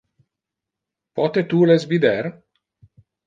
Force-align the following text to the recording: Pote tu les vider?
Pote 1.19 1.43
tu 1.53 1.59
les 1.73 1.85
vider? 1.93 2.31